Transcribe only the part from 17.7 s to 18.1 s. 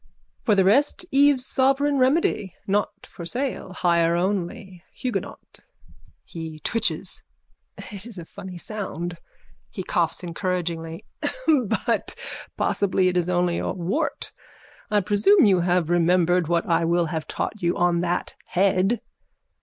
on